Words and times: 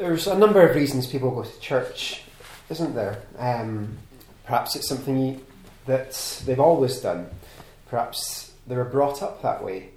There's 0.00 0.26
a 0.26 0.38
number 0.38 0.66
of 0.66 0.74
reasons 0.74 1.06
people 1.06 1.30
go 1.30 1.42
to 1.42 1.60
church, 1.60 2.22
isn't 2.70 2.94
there? 2.94 3.22
Um, 3.38 3.98
perhaps 4.44 4.74
it's 4.74 4.88
something 4.88 5.44
that 5.84 6.42
they've 6.46 6.58
always 6.58 6.98
done. 6.98 7.28
Perhaps 7.88 8.52
they 8.66 8.74
were 8.74 8.84
brought 8.84 9.22
up 9.22 9.42
that 9.42 9.62
way. 9.62 9.90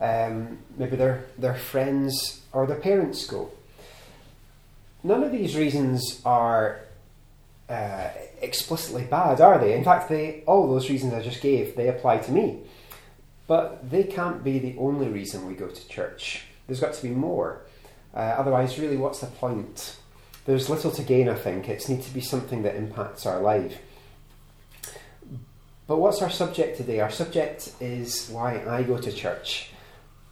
Um, 0.00 0.58
maybe 0.78 0.96
their 0.96 1.26
their 1.36 1.54
friends 1.54 2.40
or 2.52 2.66
their 2.66 2.78
parents 2.78 3.26
go. 3.26 3.50
None 5.02 5.22
of 5.22 5.32
these 5.32 5.54
reasons 5.54 6.22
are 6.24 6.80
uh, 7.68 8.08
explicitly 8.40 9.04
bad, 9.04 9.42
are 9.42 9.58
they? 9.58 9.74
In 9.74 9.84
fact, 9.84 10.08
they 10.08 10.42
all 10.46 10.66
those 10.66 10.88
reasons 10.88 11.12
I 11.12 11.20
just 11.20 11.42
gave 11.42 11.76
they 11.76 11.88
apply 11.88 12.18
to 12.18 12.32
me. 12.32 12.60
But 13.46 13.90
they 13.90 14.04
can't 14.04 14.42
be 14.42 14.58
the 14.58 14.78
only 14.78 15.08
reason 15.08 15.46
we 15.46 15.54
go 15.54 15.68
to 15.68 15.88
church. 15.88 16.44
There's 16.66 16.80
got 16.80 16.94
to 16.94 17.02
be 17.02 17.10
more. 17.10 17.60
Uh, 18.14 18.18
otherwise, 18.18 18.78
really, 18.78 18.96
what's 18.96 19.20
the 19.20 19.26
point? 19.26 19.96
There's 20.44 20.68
little 20.68 20.90
to 20.90 21.02
gain, 21.02 21.28
I 21.28 21.34
think. 21.34 21.68
It 21.68 21.88
needs 21.88 22.06
to 22.06 22.14
be 22.14 22.20
something 22.20 22.62
that 22.62 22.74
impacts 22.74 23.26
our 23.26 23.40
life. 23.40 23.78
But 25.86 25.98
what's 25.98 26.22
our 26.22 26.30
subject 26.30 26.76
today? 26.76 27.00
Our 27.00 27.10
subject 27.10 27.72
is 27.80 28.28
why 28.30 28.64
I 28.64 28.82
go 28.82 28.98
to 28.98 29.12
church. 29.12 29.70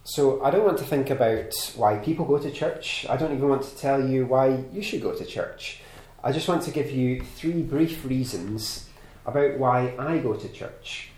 So 0.03 0.43
I 0.43 0.49
don't 0.49 0.65
want 0.65 0.77
to 0.79 0.85
think 0.85 1.09
about 1.09 1.53
why 1.75 1.97
people 1.97 2.25
go 2.25 2.39
to 2.39 2.49
church. 2.49 3.05
I 3.09 3.17
don't 3.17 3.33
even 3.33 3.47
want 3.47 3.63
to 3.63 3.77
tell 3.77 4.07
you 4.07 4.25
why 4.25 4.63
you 4.73 4.81
should 4.81 5.01
go 5.01 5.13
to 5.13 5.25
church. 5.25 5.81
I 6.23 6.31
just 6.31 6.47
want 6.47 6.63
to 6.63 6.71
give 6.71 6.91
you 6.91 7.21
three 7.21 7.61
brief 7.61 8.03
reasons 8.05 8.89
about 9.25 9.57
why 9.57 9.93
I 9.99 10.17
go 10.17 10.33
to 10.33 10.49
church. 10.49 11.11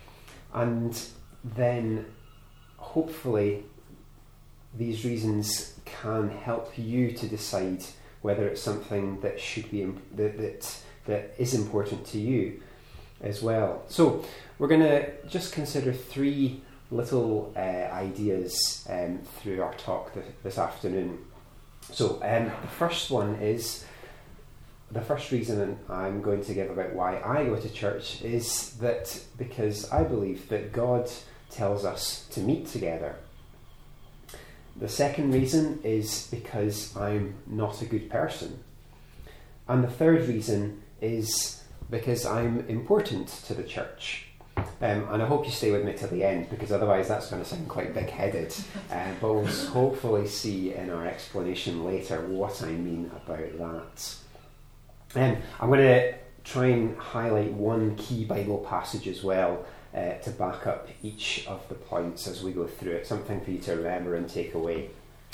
And 0.52 1.00
then 1.42 2.06
hopefully 2.76 3.64
these 4.74 5.04
reasons 5.04 5.71
can 5.84 6.30
help 6.30 6.72
you 6.76 7.12
to 7.12 7.26
decide 7.26 7.84
whether 8.22 8.46
it's 8.46 8.60
something 8.60 9.20
that 9.20 9.40
should 9.40 9.70
be 9.70 9.84
that 10.14 10.38
that, 10.38 10.76
that 11.06 11.34
is 11.38 11.54
important 11.54 12.06
to 12.06 12.18
you 12.18 12.60
as 13.20 13.42
well. 13.42 13.82
So 13.88 14.24
we're 14.58 14.68
going 14.68 14.80
to 14.80 15.10
just 15.26 15.52
consider 15.52 15.92
three 15.92 16.62
little 16.90 17.52
uh, 17.56 17.60
ideas 17.60 18.86
um, 18.90 19.20
through 19.38 19.62
our 19.62 19.74
talk 19.74 20.12
th- 20.14 20.26
this 20.42 20.58
afternoon. 20.58 21.18
So 21.90 22.20
um, 22.22 22.52
the 22.62 22.68
first 22.68 23.10
one 23.10 23.36
is 23.36 23.84
the 24.90 25.00
first 25.00 25.32
reason 25.32 25.78
I'm 25.88 26.20
going 26.20 26.44
to 26.44 26.54
give 26.54 26.70
about 26.70 26.92
why 26.94 27.20
I 27.20 27.46
go 27.46 27.56
to 27.56 27.68
church 27.70 28.22
is 28.22 28.74
that 28.74 29.18
because 29.38 29.90
I 29.90 30.04
believe 30.04 30.48
that 30.50 30.72
God 30.72 31.10
tells 31.50 31.84
us 31.84 32.26
to 32.32 32.40
meet 32.40 32.66
together. 32.68 33.16
The 34.76 34.88
second 34.88 35.32
reason 35.32 35.80
is 35.84 36.28
because 36.30 36.96
I'm 36.96 37.34
not 37.46 37.82
a 37.82 37.86
good 37.86 38.10
person. 38.10 38.62
And 39.68 39.84
the 39.84 39.90
third 39.90 40.26
reason 40.28 40.82
is 41.00 41.62
because 41.90 42.24
I'm 42.24 42.60
important 42.68 43.28
to 43.46 43.54
the 43.54 43.62
church. 43.62 44.26
Um, 44.56 45.06
and 45.10 45.22
I 45.22 45.26
hope 45.26 45.44
you 45.44 45.52
stay 45.52 45.70
with 45.70 45.84
me 45.84 45.92
till 45.92 46.08
the 46.08 46.24
end 46.24 46.50
because 46.50 46.72
otherwise 46.72 47.08
that's 47.08 47.30
going 47.30 47.42
to 47.42 47.48
sound 47.48 47.68
quite 47.68 47.94
big 47.94 48.10
headed. 48.10 48.54
Uh, 48.90 49.12
but 49.20 49.32
we'll 49.32 49.46
hopefully 49.46 50.26
see 50.26 50.74
in 50.74 50.90
our 50.90 51.06
explanation 51.06 51.84
later 51.84 52.20
what 52.26 52.62
I 52.62 52.72
mean 52.72 53.10
about 53.14 53.58
that. 53.58 54.14
Um, 55.14 55.36
I'm 55.60 55.68
going 55.68 55.80
to 55.80 56.14
try 56.44 56.66
and 56.66 56.96
highlight 56.98 57.52
one 57.52 57.94
key 57.96 58.24
Bible 58.24 58.58
passage 58.68 59.06
as 59.06 59.22
well 59.22 59.64
uh, 59.94 60.14
to 60.14 60.30
back 60.30 60.66
up 60.66 60.88
each 61.02 61.46
of 61.46 61.68
the 61.68 61.74
points 61.74 62.26
as 62.26 62.42
we 62.42 62.52
go 62.52 62.66
through 62.66 62.92
it, 62.92 63.06
something 63.06 63.40
for 63.40 63.50
you 63.50 63.58
to 63.58 63.76
remember 63.76 64.14
and 64.14 64.28
take 64.28 64.54
away. 64.54 64.90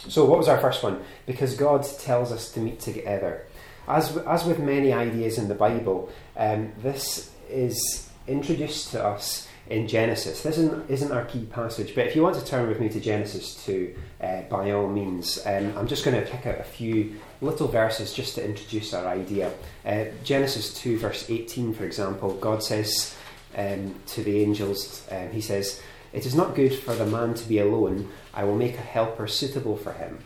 So, 0.08 0.24
what 0.24 0.38
was 0.38 0.48
our 0.48 0.58
first 0.58 0.82
one? 0.82 1.00
Because 1.26 1.54
God 1.54 1.84
tells 2.00 2.30
us 2.32 2.52
to 2.52 2.60
meet 2.60 2.80
together. 2.80 3.46
As, 3.88 4.16
as 4.18 4.44
with 4.44 4.58
many 4.58 4.92
ideas 4.92 5.38
in 5.38 5.48
the 5.48 5.54
Bible, 5.54 6.10
um, 6.36 6.72
this 6.82 7.30
is 7.48 8.10
introduced 8.26 8.90
to 8.92 9.04
us 9.04 9.48
in 9.70 9.86
Genesis. 9.86 10.42
This 10.42 10.58
isn't, 10.58 10.90
isn't, 10.90 11.12
our 11.12 11.24
key 11.24 11.44
passage, 11.46 11.94
but 11.94 12.06
if 12.06 12.16
you 12.16 12.22
want 12.22 12.36
to 12.36 12.44
turn 12.44 12.68
with 12.68 12.80
me 12.80 12.88
to 12.88 13.00
Genesis 13.00 13.64
2, 13.64 13.94
uh, 14.20 14.42
by 14.42 14.70
all 14.70 14.88
means, 14.88 15.38
um, 15.46 15.76
I'm 15.76 15.86
just 15.86 16.04
going 16.04 16.18
to 16.18 16.30
pick 16.30 16.46
out 16.46 16.58
a 16.58 16.64
few 16.64 17.16
little 17.40 17.68
verses 17.68 18.14
just 18.14 18.34
to 18.36 18.44
introduce 18.44 18.94
our 18.94 19.06
idea. 19.06 19.52
Uh, 19.84 20.06
Genesis 20.24 20.72
2, 20.74 20.98
verse 20.98 21.28
18, 21.28 21.74
for 21.74 21.84
example, 21.84 22.34
God 22.34 22.62
says, 22.62 23.14
um, 23.56 23.94
to 24.08 24.22
the 24.22 24.42
angels, 24.42 25.06
um, 25.10 25.30
he 25.30 25.40
says, 25.40 25.82
It 26.12 26.26
is 26.26 26.34
not 26.34 26.54
good 26.54 26.74
for 26.74 26.94
the 26.94 27.06
man 27.06 27.34
to 27.34 27.48
be 27.48 27.58
alone. 27.58 28.10
I 28.34 28.44
will 28.44 28.56
make 28.56 28.76
a 28.76 28.82
helper 28.82 29.26
suitable 29.26 29.76
for 29.76 29.92
him. 29.92 30.18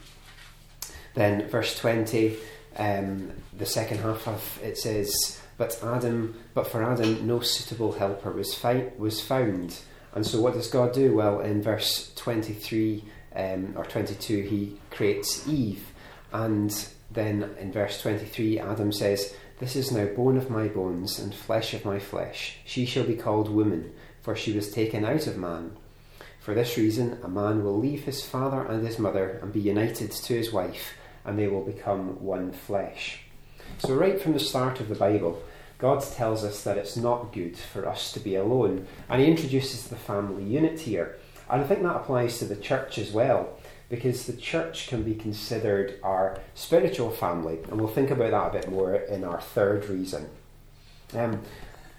Then, 1.14 1.48
verse 1.48 1.78
20, 1.78 2.36
um, 2.76 3.30
the 3.56 3.66
second 3.66 3.98
half 3.98 4.26
of 4.26 4.60
it 4.62 4.78
says, 4.78 5.40
But 5.58 5.78
Adam, 5.82 6.34
but 6.54 6.66
for 6.66 6.82
Adam, 6.82 7.26
no 7.26 7.40
suitable 7.40 7.92
helper 7.92 8.32
was, 8.32 8.54
fi- 8.54 8.92
was 8.96 9.20
found. 9.20 9.78
And 10.14 10.26
so, 10.26 10.40
what 10.40 10.54
does 10.54 10.68
God 10.68 10.92
do? 10.92 11.14
Well, 11.14 11.40
in 11.40 11.62
verse 11.62 12.12
23 12.16 13.04
um, 13.34 13.74
or 13.76 13.84
22, 13.84 14.42
he 14.42 14.78
creates 14.90 15.46
Eve. 15.48 15.86
And 16.32 16.74
then 17.10 17.50
in 17.58 17.72
verse 17.72 18.00
23, 18.00 18.58
Adam 18.58 18.92
says, 18.92 19.34
this 19.62 19.76
is 19.76 19.92
now 19.92 20.06
bone 20.06 20.36
of 20.36 20.50
my 20.50 20.66
bones 20.66 21.20
and 21.20 21.32
flesh 21.32 21.72
of 21.72 21.84
my 21.84 22.00
flesh. 22.00 22.56
She 22.64 22.84
shall 22.84 23.04
be 23.04 23.14
called 23.14 23.48
woman, 23.48 23.94
for 24.20 24.34
she 24.34 24.52
was 24.52 24.72
taken 24.72 25.04
out 25.04 25.28
of 25.28 25.36
man. 25.36 25.76
For 26.40 26.52
this 26.52 26.76
reason, 26.76 27.20
a 27.22 27.28
man 27.28 27.62
will 27.62 27.78
leave 27.78 28.02
his 28.02 28.26
father 28.26 28.66
and 28.66 28.84
his 28.84 28.98
mother 28.98 29.38
and 29.40 29.52
be 29.52 29.60
united 29.60 30.10
to 30.10 30.34
his 30.34 30.52
wife, 30.52 30.94
and 31.24 31.38
they 31.38 31.46
will 31.46 31.62
become 31.62 32.20
one 32.24 32.50
flesh. 32.50 33.20
So, 33.78 33.94
right 33.94 34.20
from 34.20 34.32
the 34.32 34.40
start 34.40 34.80
of 34.80 34.88
the 34.88 34.96
Bible, 34.96 35.40
God 35.78 36.02
tells 36.02 36.42
us 36.42 36.64
that 36.64 36.76
it's 36.76 36.96
not 36.96 37.32
good 37.32 37.56
for 37.56 37.86
us 37.88 38.10
to 38.14 38.20
be 38.20 38.34
alone, 38.34 38.88
and 39.08 39.20
He 39.20 39.28
introduces 39.28 39.86
the 39.86 39.94
family 39.94 40.42
unit 40.42 40.80
here. 40.80 41.18
And 41.48 41.62
I 41.62 41.64
think 41.64 41.84
that 41.84 41.94
applies 41.94 42.40
to 42.40 42.46
the 42.46 42.56
church 42.56 42.98
as 42.98 43.12
well 43.12 43.56
because 43.92 44.24
the 44.24 44.32
church 44.32 44.88
can 44.88 45.02
be 45.02 45.14
considered 45.14 46.00
our 46.02 46.40
spiritual 46.54 47.10
family, 47.10 47.58
and 47.68 47.78
we'll 47.78 47.92
think 47.92 48.10
about 48.10 48.30
that 48.30 48.48
a 48.48 48.62
bit 48.62 48.70
more 48.70 48.94
in 48.94 49.22
our 49.22 49.38
third 49.38 49.86
reason. 49.90 50.30
Um, 51.14 51.42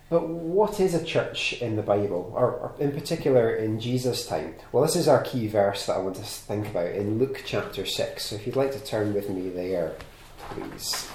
but 0.10 0.28
what 0.28 0.80
is 0.80 0.96
a 0.96 1.06
church 1.06 1.54
in 1.62 1.76
the 1.76 1.84
Bible, 1.84 2.34
or, 2.36 2.48
or, 2.48 2.76
in 2.80 2.94
particular 2.94 3.54
in 3.54 3.80
Jesus' 3.80 4.26
time? 4.26 4.56
Well, 4.72 4.84
this 4.84 4.96
is 4.96 5.08
our 5.08 5.22
key 5.22 5.48
verse 5.48 5.86
that 5.86 5.98
I 5.98 6.00
want 6.00 6.16
to 6.16 6.24
think 6.24 6.70
about 6.70 6.94
in 6.94 7.20
Luke 7.20 7.44
chapter 7.46 7.86
6. 7.86 8.26
So 8.26 8.38
if 8.38 8.48
you'd 8.48 8.56
like 8.56 8.72
to 8.72 8.84
turn 8.84 9.14
with 9.14 9.30
me 9.30 9.50
there, 9.50 9.94
please. 10.50 11.08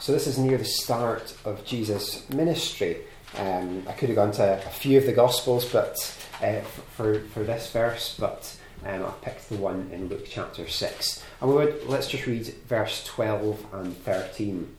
So 0.00 0.12
this 0.12 0.26
is 0.26 0.36
near 0.36 0.58
the 0.58 0.66
start 0.66 1.34
of 1.46 1.64
Jesus' 1.64 2.28
ministry. 2.28 2.98
Um, 3.38 3.84
I 3.88 3.92
could 3.92 4.10
have 4.10 4.16
gone 4.16 4.32
to 4.32 4.62
a 4.66 4.70
few 4.70 4.98
of 4.98 5.06
the 5.06 5.14
Gospels, 5.14 5.64
but 5.64 5.96
uh, 6.42 6.60
for, 6.94 7.20
for 7.20 7.42
this 7.42 7.72
verse, 7.72 8.14
but 8.20 8.58
um, 8.86 9.04
I've 9.04 9.22
picked 9.22 9.48
the 9.48 9.56
one 9.56 9.90
in 9.92 10.08
Luke 10.08 10.26
chapter 10.28 10.68
6. 10.68 11.24
And 11.40 11.50
we 11.50 11.56
would, 11.56 11.86
let's 11.86 12.08
just 12.08 12.26
read 12.26 12.46
verse 12.68 13.04
12 13.04 13.66
and 13.72 13.96
13. 13.98 14.74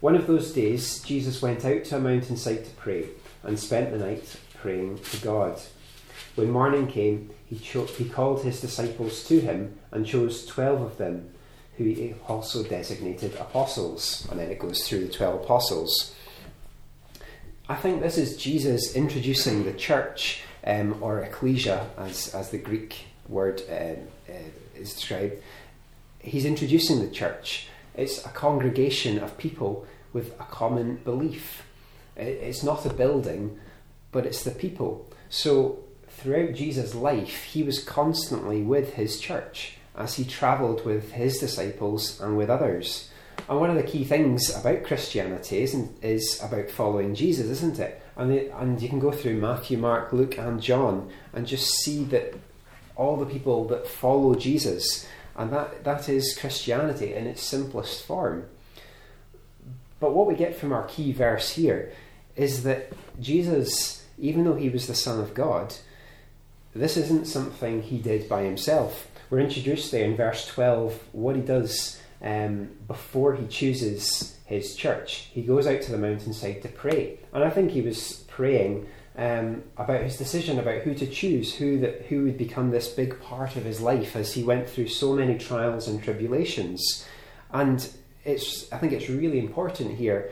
One 0.00 0.16
of 0.16 0.26
those 0.26 0.52
days, 0.52 1.00
Jesus 1.02 1.40
went 1.40 1.64
out 1.64 1.84
to 1.84 1.96
a 1.96 2.00
mountainside 2.00 2.64
to 2.64 2.70
pray 2.72 3.08
and 3.42 3.58
spent 3.58 3.92
the 3.92 3.98
night 3.98 4.36
praying 4.60 4.98
to 4.98 5.16
God. 5.18 5.60
When 6.34 6.50
morning 6.50 6.86
came, 6.86 7.30
he, 7.46 7.58
cho- 7.58 7.86
he 7.86 8.08
called 8.08 8.42
his 8.42 8.60
disciples 8.60 9.24
to 9.24 9.40
him 9.40 9.78
and 9.90 10.06
chose 10.06 10.46
12 10.46 10.80
of 10.80 10.98
them, 10.98 11.30
who 11.76 11.84
he 11.84 12.14
also 12.26 12.62
designated 12.62 13.34
apostles. 13.36 14.26
And 14.30 14.40
then 14.40 14.50
it 14.50 14.58
goes 14.58 14.88
through 14.88 15.06
the 15.06 15.12
12 15.12 15.44
apostles. 15.44 16.14
I 17.68 17.76
think 17.76 18.02
this 18.02 18.18
is 18.18 18.36
Jesus 18.36 18.96
introducing 18.96 19.64
the 19.64 19.72
church 19.72 20.42
um, 20.64 20.96
or 21.00 21.20
ecclesia, 21.20 21.86
as, 21.98 22.34
as 22.34 22.50
the 22.50 22.58
Greek 22.58 23.06
word 23.28 23.62
uh, 23.68 23.94
uh, 24.32 24.36
is 24.76 24.94
described, 24.94 25.34
he's 26.20 26.44
introducing 26.44 27.00
the 27.00 27.10
church. 27.10 27.68
It's 27.94 28.24
a 28.24 28.30
congregation 28.30 29.18
of 29.18 29.36
people 29.38 29.86
with 30.12 30.32
a 30.40 30.44
common 30.44 30.96
belief. 30.96 31.62
It's 32.16 32.62
not 32.62 32.86
a 32.86 32.92
building, 32.92 33.58
but 34.12 34.26
it's 34.26 34.44
the 34.44 34.50
people. 34.50 35.08
So 35.30 35.78
throughout 36.08 36.54
Jesus' 36.54 36.94
life, 36.94 37.44
he 37.44 37.62
was 37.62 37.82
constantly 37.82 38.62
with 38.62 38.94
his 38.94 39.18
church 39.18 39.74
as 39.96 40.14
he 40.14 40.24
travelled 40.24 40.84
with 40.84 41.12
his 41.12 41.38
disciples 41.38 42.20
and 42.20 42.36
with 42.36 42.50
others. 42.50 43.10
And 43.48 43.58
one 43.58 43.70
of 43.70 43.76
the 43.76 43.82
key 43.82 44.04
things 44.04 44.54
about 44.54 44.84
Christianity 44.84 45.62
is, 45.62 45.74
is 46.02 46.42
about 46.42 46.70
following 46.70 47.14
Jesus, 47.14 47.46
isn't 47.46 47.78
it? 47.78 48.01
And, 48.16 48.30
and 48.32 48.80
you 48.80 48.88
can 48.88 49.00
go 49.00 49.10
through 49.10 49.40
Matthew, 49.40 49.78
Mark, 49.78 50.12
Luke, 50.12 50.36
and 50.38 50.60
John 50.60 51.10
and 51.32 51.46
just 51.46 51.70
see 51.78 52.04
that 52.04 52.34
all 52.94 53.16
the 53.16 53.26
people 53.26 53.66
that 53.68 53.86
follow 53.86 54.34
Jesus, 54.34 55.06
and 55.36 55.50
that, 55.52 55.84
that 55.84 56.08
is 56.08 56.36
Christianity 56.38 57.14
in 57.14 57.26
its 57.26 57.42
simplest 57.42 58.04
form. 58.04 58.46
But 59.98 60.14
what 60.14 60.26
we 60.26 60.34
get 60.34 60.56
from 60.56 60.72
our 60.72 60.84
key 60.84 61.12
verse 61.12 61.52
here 61.52 61.92
is 62.36 62.64
that 62.64 62.92
Jesus, 63.20 64.04
even 64.18 64.44
though 64.44 64.56
he 64.56 64.68
was 64.68 64.86
the 64.86 64.94
Son 64.94 65.20
of 65.20 65.32
God, 65.32 65.74
this 66.74 66.96
isn't 66.96 67.26
something 67.26 67.82
he 67.82 67.98
did 67.98 68.28
by 68.28 68.42
himself. 68.42 69.08
we're 69.30 69.38
introduced 69.38 69.90
there 69.90 70.04
in 70.04 70.16
verse 70.16 70.46
12 70.46 70.98
what 71.12 71.36
he 71.36 71.42
does 71.42 72.01
um, 72.22 72.70
before 72.86 73.34
he 73.34 73.46
chooses 73.46 74.38
his 74.44 74.76
church. 74.76 75.28
He 75.32 75.42
goes 75.42 75.66
out 75.66 75.82
to 75.82 75.92
the 75.92 75.98
mountainside 75.98 76.62
to 76.62 76.68
pray. 76.68 77.18
And 77.32 77.42
I 77.42 77.50
think 77.50 77.70
he 77.70 77.82
was 77.82 78.24
praying 78.28 78.86
um, 79.16 79.62
about 79.76 80.02
his 80.02 80.16
decision 80.16 80.58
about 80.58 80.82
who 80.82 80.94
to 80.94 81.06
choose, 81.06 81.54
who, 81.54 81.80
that, 81.80 82.06
who 82.06 82.24
would 82.24 82.38
become 82.38 82.70
this 82.70 82.88
big 82.88 83.20
part 83.20 83.56
of 83.56 83.64
his 83.64 83.80
life 83.80 84.16
as 84.16 84.32
he 84.32 84.42
went 84.42 84.68
through 84.68 84.88
so 84.88 85.14
many 85.14 85.38
trials 85.38 85.88
and 85.88 86.02
tribulations. 86.02 87.06
And 87.52 87.86
it's, 88.24 88.72
I 88.72 88.78
think 88.78 88.92
it's 88.92 89.10
really 89.10 89.38
important 89.38 89.96
here 89.96 90.30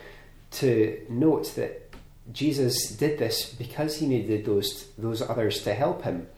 to 0.52 1.04
note 1.08 1.54
that 1.56 1.92
Jesus 2.32 2.90
did 2.90 3.18
this 3.18 3.52
because 3.52 3.96
he 3.96 4.06
needed 4.06 4.44
those, 4.44 4.88
those 4.96 5.20
others 5.22 5.62
to 5.64 5.74
help 5.74 6.02
him. 6.02 6.28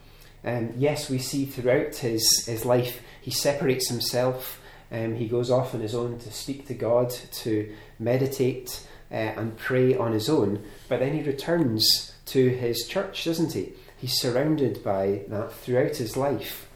Um, 0.45 0.73
yes, 0.77 1.09
we 1.09 1.19
see 1.19 1.45
throughout 1.45 1.95
his, 1.97 2.47
his 2.47 2.65
life 2.65 3.03
he 3.21 3.31
separates 3.31 3.89
himself. 3.89 4.61
Um, 4.93 5.15
he 5.15 5.27
goes 5.27 5.51
off 5.51 5.75
on 5.75 5.81
his 5.81 5.95
own 5.95 6.19
to 6.19 6.31
speak 6.31 6.67
to 6.69 6.75
God, 6.75 7.11
to 7.11 7.75
meditate 7.99 8.87
uh, 9.11 9.15
and 9.15 9.57
pray 9.57 9.97
on 9.97 10.13
his 10.13 10.29
own. 10.29 10.63
But 10.89 11.01
then 11.01 11.15
he 11.15 11.23
returns 11.23 12.13
to 12.27 12.49
his 12.51 12.87
church, 12.87 13.25
doesn't 13.25 13.55
he? 13.55 13.73
He's 13.97 14.21
surrounded 14.21 14.85
by 14.85 15.23
that 15.29 15.55
throughout 15.55 15.97
his 15.97 16.17
life. 16.17 16.69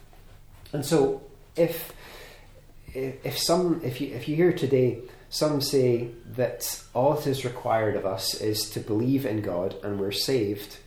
And 0.73 0.85
so, 0.85 1.21
if 1.55 1.93
if 2.93 3.37
some 3.37 3.81
if 3.83 4.01
you 4.01 4.13
if 4.15 4.27
you 4.27 4.35
hear 4.35 4.51
today 4.51 5.01
some 5.29 5.61
say 5.61 6.09
that 6.25 6.83
all 6.93 7.13
that 7.13 7.27
is 7.27 7.45
required 7.45 7.95
of 7.95 8.05
us 8.05 8.33
is 8.35 8.69
to 8.71 8.79
believe 8.79 9.25
in 9.25 9.41
God 9.41 9.75
and 9.83 9.99
we're 9.99 10.11
saved. 10.11 10.77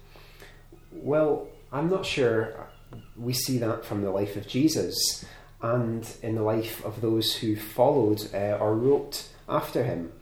Well, 0.93 1.49
I'm 1.73 1.91
not 1.91 2.07
sure 2.07 2.69
we 3.17 3.35
see 3.35 3.59
that 3.59 3.85
from 3.85 4.03
the 4.03 4.11
life 4.11 4.37
of 4.37 4.49
Jesus 4.49 5.25
and 5.63 6.11
in 6.23 6.35
the 6.35 6.43
life 6.43 6.85
of 6.85 7.01
those 7.01 7.37
who 7.37 7.57
followed 7.57 8.23
uh, 8.35 8.59
or 8.61 8.75
wrote 8.75 9.29
after 9.49 9.85
him. 9.85 10.13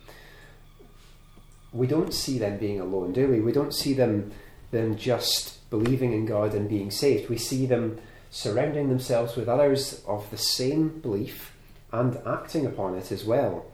We 1.73 1.87
don't 1.87 2.15
see 2.15 2.39
them 2.39 2.59
being 2.59 2.81
alone, 2.81 3.13
do 3.13 3.29
we? 3.29 3.41
We 3.41 3.53
don't 3.53 3.75
see 3.75 3.93
them 3.93 4.33
them 4.71 4.97
just 4.97 5.69
believing 5.71 6.13
in 6.13 6.27
God 6.27 6.55
and 6.55 6.69
being 6.69 6.91
saved. 6.91 7.29
We 7.29 7.39
see 7.39 7.67
them 7.67 7.99
surrounding 8.31 8.89
themselves 8.89 9.37
with 9.37 9.49
others 9.49 10.03
of 10.07 10.29
the 10.31 10.37
same 10.37 11.01
belief 11.01 11.55
and 11.93 12.19
acting 12.27 12.67
upon 12.67 12.95
it 12.95 13.11
as 13.11 13.25
well. 13.25 13.67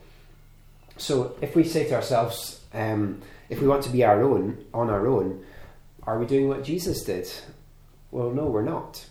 So 0.97 1.37
if 1.41 1.57
we 1.57 1.65
say 1.65 1.89
to 1.89 1.97
ourselves, 1.97 2.61
um, 2.73 3.21
if 3.49 3.61
we 3.61 3.67
want 3.67 3.83
to 3.85 3.91
be 3.91 4.05
our 4.05 4.23
own, 4.23 4.65
on 4.73 4.91
our 4.91 5.07
own, 5.09 5.45
are 6.05 6.19
we 6.19 6.27
doing 6.27 6.49
what 6.49 6.63
Jesus 6.63 7.03
did? 7.03 7.29
Well, 8.13 8.31
no, 8.31 8.47
we're 8.47 8.63
not. 8.63 9.05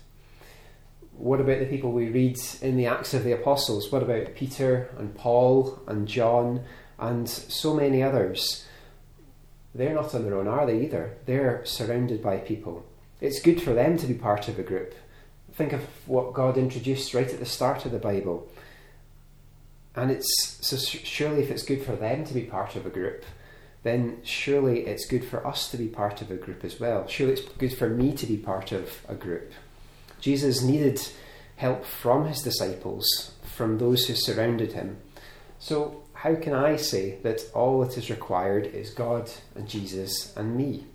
What 1.17 1.39
about 1.39 1.59
the 1.59 1.65
people 1.65 1.91
we 1.91 2.09
read 2.09 2.39
in 2.61 2.75
the 2.75 2.87
Acts 2.87 3.13
of 3.13 3.23
the 3.23 3.33
Apostles? 3.33 3.91
What 3.91 4.03
about 4.03 4.35
Peter 4.35 4.89
and 4.97 5.15
Paul 5.15 5.79
and 5.87 6.07
John 6.07 6.63
and 6.99 7.29
so 7.29 7.73
many 7.73 8.03
others? 8.03 8.65
They're 9.75 9.93
not 9.93 10.13
on 10.13 10.23
their 10.23 10.37
own, 10.37 10.47
are 10.47 10.65
they 10.65 10.83
either? 10.83 11.17
They're 11.25 11.65
surrounded 11.65 12.21
by 12.21 12.37
people. 12.37 12.85
It's 13.21 13.41
good 13.41 13.61
for 13.61 13.73
them 13.73 13.97
to 13.97 14.07
be 14.07 14.13
part 14.13 14.47
of 14.47 14.59
a 14.59 14.63
group. 14.63 14.93
Think 15.53 15.71
of 15.71 15.81
what 16.07 16.33
God 16.33 16.57
introduced 16.57 17.13
right 17.13 17.31
at 17.31 17.39
the 17.39 17.45
start 17.45 17.85
of 17.85 17.91
the 17.91 17.99
Bible 17.99 18.49
and 19.95 20.11
it's 20.11 20.57
so 20.61 20.75
surely 20.77 21.43
if 21.43 21.51
it's 21.51 21.63
good 21.63 21.83
for 21.83 21.95
them 21.95 22.25
to 22.25 22.33
be 22.33 22.41
part 22.41 22.75
of 22.75 22.85
a 22.85 22.89
group, 22.89 23.23
then 23.83 24.19
surely 24.23 24.81
it's 24.87 25.05
good 25.05 25.23
for 25.23 25.45
us 25.45 25.69
to 25.71 25.77
be 25.77 25.87
part 25.87 26.21
of 26.21 26.31
a 26.31 26.35
group 26.35 26.63
as 26.63 26.79
well. 26.79 27.07
Surely 27.07 27.33
it's 27.33 27.41
good 27.41 27.77
for 27.77 27.89
me 27.89 28.13
to 28.13 28.25
be 28.25 28.37
part 28.37 28.71
of 28.71 29.01
a 29.07 29.13
group. 29.13 29.51
Jesus 30.23 30.61
needed 30.61 31.05
help 31.57 31.83
from 31.83 32.27
his 32.27 32.41
disciples, 32.41 33.33
from 33.43 33.77
those 33.77 34.07
who 34.07 34.15
surrounded 34.15 34.71
him. 34.71 34.95
So, 35.59 36.03
how 36.13 36.35
can 36.35 36.53
I 36.53 36.77
say 36.77 37.17
that 37.23 37.41
all 37.53 37.81
that 37.81 37.97
is 37.97 38.09
required 38.09 38.65
is 38.67 38.91
God 38.91 39.29
and 39.53 39.67
Jesus 39.67 40.33
and 40.37 40.55
me? 40.55 40.85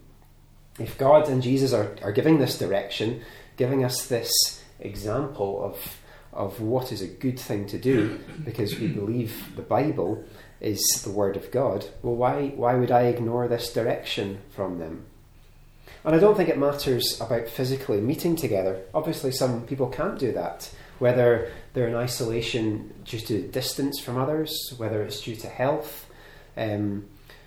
If 0.79 0.97
God 0.97 1.29
and 1.29 1.43
Jesus 1.43 1.75
are, 1.75 1.95
are 2.03 2.13
giving 2.13 2.39
this 2.39 2.59
direction, 2.59 3.21
giving 3.59 3.85
us 3.85 4.07
this 4.07 4.33
example 4.81 5.63
of 5.63 5.99
of 6.33 6.61
what 6.61 6.91
is 6.91 7.03
a 7.03 7.07
good 7.07 7.39
thing 7.39 7.67
to 7.67 7.79
do 7.79 8.19
because 8.45 8.79
we 8.79 8.87
believe 8.87 9.57
the 9.57 9.63
Bible 9.63 10.25
is 10.61 10.81
the 11.05 11.11
Word 11.11 11.37
of 11.37 11.51
God, 11.51 11.87
well, 12.03 12.15
why, 12.15 12.49
why 12.49 12.75
would 12.75 12.91
I 12.91 13.03
ignore 13.03 13.49
this 13.49 13.73
direction 13.73 14.39
from 14.51 14.79
them? 14.79 15.07
And 16.09 16.17
I 16.17 16.21
don't 16.21 16.39
think 16.39 16.49
it 16.49 16.57
matters 16.57 17.21
about 17.21 17.51
physically 17.51 18.01
meeting 18.01 18.35
together. 18.35 18.81
Obviously, 18.95 19.31
some 19.31 19.67
people 19.67 19.89
can't 19.89 20.19
do 20.19 20.33
that, 20.33 20.71
whether 21.01 21.53
they're 21.75 21.87
in 21.87 21.95
isolation 21.95 22.95
due 23.05 23.21
to 23.21 23.47
distance 23.49 24.01
from 24.01 24.17
others, 24.17 24.73
whether 24.79 25.03
it's 25.03 25.21
due 25.21 25.37
to 25.37 25.47
health, 25.47 26.07
um, 26.57 27.05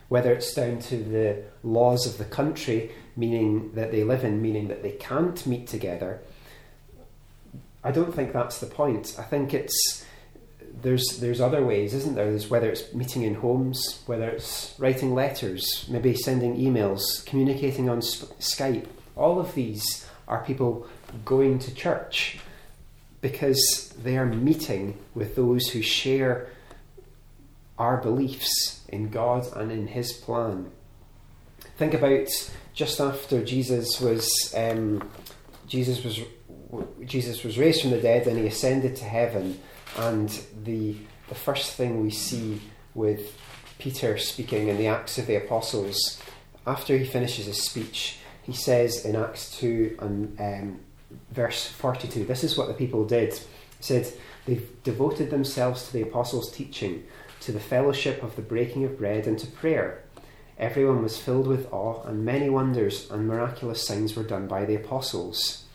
whether 0.10 0.32
it's 0.32 0.54
down 0.54 0.78
to 0.78 0.98
the 0.98 1.44
laws 1.64 2.06
of 2.06 2.20
the 2.20 2.26
country, 2.26 2.92
meaning 3.16 3.72
that 3.74 3.92
they 3.92 4.04
live 4.04 4.24
in, 4.24 4.44
meaning 4.44 4.68
that 4.68 4.84
they 4.84 4.92
can't 4.92 5.48
meet 5.48 5.66
together. 5.66 6.22
I 7.84 7.90
don't 7.90 8.14
think 8.14 8.32
that's 8.32 8.60
the 8.60 8.68
point. 8.68 9.16
I 9.18 9.24
think 9.24 9.56
it's 9.56 10.06
there's 10.82 11.20
there's 11.20 11.42
other 11.42 11.64
ways, 11.64 11.94
isn't 11.94 12.16
there? 12.16 12.30
There's 12.30 12.50
whether 12.50 12.70
it's 12.70 12.94
meeting 12.94 13.24
in 13.24 13.36
homes, 13.36 14.02
whether 14.06 14.30
it's 14.30 14.76
writing 14.78 15.14
letters, 15.14 15.86
maybe 15.90 16.16
sending 16.16 16.58
emails, 16.58 17.26
communicating 17.26 17.90
on 17.90 18.00
Skype. 18.00 18.88
All 19.16 19.40
of 19.40 19.54
these 19.54 20.08
are 20.28 20.44
people 20.44 20.88
going 21.26 21.60
to 21.60 21.74
church 21.74 22.40
because 23.22 23.94
they 24.02 24.18
are 24.18 24.26
meeting 24.26 24.98
with 25.14 25.36
those 25.36 25.70
who 25.70 25.82
share 25.82 26.50
our 27.78 27.98
beliefs 27.98 28.82
in 28.90 29.10
God 29.10 29.46
and 29.56 29.72
in 29.72 29.88
His 29.88 30.14
plan. 30.14 30.72
Think 31.78 31.94
about 31.94 32.28
just 32.74 33.00
after 33.00 33.44
Jesus 33.44 34.00
was 34.00 34.54
um, 34.56 35.08
Jesus 35.68 36.04
was 36.04 36.20
Jesus 37.06 37.44
was 37.44 37.58
raised 37.58 37.82
from 37.82 37.92
the 37.92 38.02
dead 38.02 38.28
and 38.28 38.38
he 38.38 38.48
ascended 38.48 38.96
to 38.98 39.06
heaven. 39.06 39.60
And 39.98 40.30
the, 40.64 40.96
the 41.28 41.36
first 41.36 41.74
thing 41.74 42.02
we 42.02 42.12
see 42.12 42.62
with 42.94 43.38
Peter 43.80 44.18
speaking 44.18 44.68
in 44.68 44.78
the 44.78 44.88
Acts 44.88 45.18
of 45.18 45.28
the 45.28 45.36
Apostles, 45.36 46.22
after 46.66 46.98
he 46.98 47.06
finishes 47.06 47.48
his 47.48 47.62
speech, 47.62 48.20
he 48.44 48.54
says 48.54 49.06
in 49.06 49.16
Acts 49.16 49.58
2 49.60 49.98
and 50.00 50.40
um, 50.40 50.80
verse 51.32 51.68
42, 51.68 52.26
this 52.26 52.44
is 52.44 52.58
what 52.58 52.68
the 52.68 52.74
people 52.74 53.06
did. 53.06 53.34
He 53.34 53.44
said, 53.84 54.12
They 54.46 54.62
devoted 54.84 55.30
themselves 55.30 55.88
to 55.88 55.94
the 55.94 56.04
apostles' 56.04 56.52
teaching, 56.52 57.04
to 57.42 57.52
the 57.52 57.60
fellowship 57.60 58.22
of 58.24 58.36
the 58.36 58.42
breaking 58.42 58.84
of 58.84 58.98
bread, 58.98 59.28
and 59.28 59.38
to 59.40 59.48
prayer. 59.48 60.04
Everyone 60.58 61.02
was 61.02 61.18
filled 61.18 61.48
with 61.48 61.72
awe, 61.74 62.04
and 62.04 62.24
many 62.24 62.50
wonders 62.50 63.10
and 63.10 63.28
miraculous 63.28 63.86
signs 63.86 64.16
were 64.16 64.24
done 64.24 64.48
by 64.48 64.66
the 64.66 64.76
apostles. 64.76 65.66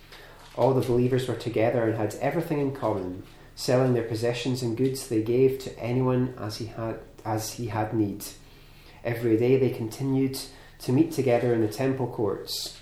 All 0.54 0.72
the 0.72 0.86
believers 0.86 1.26
were 1.26 1.34
together 1.34 1.82
and 1.82 1.96
had 1.96 2.14
everything 2.20 2.60
in 2.60 2.72
common. 2.72 3.24
Selling 3.56 3.94
their 3.94 4.04
possessions 4.04 4.62
and 4.62 4.76
goods, 4.76 5.08
they 5.08 5.22
gave 5.22 5.58
to 5.60 5.76
anyone 5.78 6.34
as 6.38 6.58
he 6.58 6.66
had 6.66 7.00
as 7.24 7.54
he 7.54 7.66
had 7.66 7.92
need. 7.92 8.24
Every 9.02 9.36
day 9.36 9.56
they 9.56 9.70
continued 9.70 10.38
to 10.80 10.92
meet 10.92 11.10
together 11.10 11.52
in 11.52 11.62
the 11.62 11.68
temple 11.68 12.06
courts. 12.06 12.78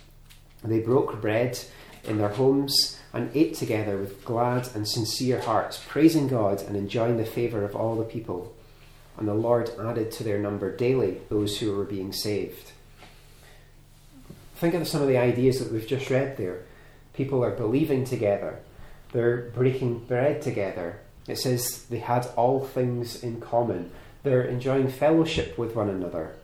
They 0.63 0.81
broke 0.81 1.21
bread 1.21 1.59
in 2.03 2.19
their 2.19 2.29
homes 2.29 2.99
and 3.13 3.31
ate 3.35 3.55
together 3.55 3.97
with 3.97 4.25
glad 4.25 4.69
and 4.75 4.87
sincere 4.87 5.41
hearts, 5.41 5.83
praising 5.89 6.27
God 6.29 6.61
and 6.61 6.77
enjoying 6.77 7.17
the 7.17 7.25
favour 7.25 7.65
of 7.65 7.77
all 7.77 7.97
the 7.97 8.05
people. 8.05 8.55
And 9.17 9.29
the 9.29 9.35
Lord 9.35 9.71
added 9.81 10.11
to 10.13 10.25
their 10.25 10.39
number 10.39 10.77
daily 10.77 11.21
those 11.29 11.59
who 11.59 11.75
were 11.75 11.85
being 11.85 12.13
saved. 12.13 12.73
Think 14.57 14.75
of 14.75 14.89
some 14.89 15.03
of 15.03 15.09
the 15.09 15.19
ideas 15.19 15.61
that 15.61 15.73
we've 15.73 15.87
just 15.87 16.11
read 16.11 16.37
there 16.37 16.63
people 17.15 17.45
are 17.45 17.53
believing 17.53 18.05
together, 18.05 18.59
they're 19.15 19.51
breaking 19.55 20.01
bread 20.01 20.43
together. 20.43 20.99
It 21.29 21.39
says 21.39 21.85
they 21.85 22.01
had 22.01 22.27
all 22.37 22.61
things 22.61 23.23
in 23.23 23.41
common. 23.41 23.93
They're 24.25 24.43
enjoying 24.43 24.89
fellowship 24.89 25.57
with 25.57 25.77
one 25.77 25.89
another. 25.89 26.35